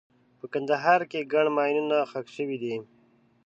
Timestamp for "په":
0.39-0.45